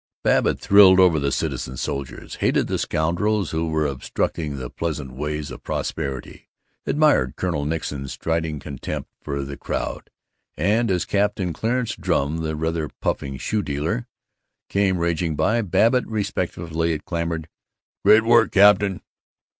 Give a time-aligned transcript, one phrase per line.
[0.23, 5.51] Babbitt thrilled over the citizen soldiers, hated the scoundrels who were obstructing the pleasant ways
[5.51, 6.49] of prosperity,
[6.87, 10.09] admired Colonel Nixon's striding contempt for the crowd;
[10.57, 14.07] and as Captain Clarence Drum, that rather puffing shoe dealer,
[14.69, 17.47] came raging by, Babbitt respectfully clamored,
[18.03, 19.01] "Great work, Captain!